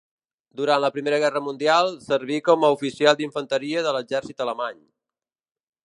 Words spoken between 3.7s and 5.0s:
de l'exèrcit alemany.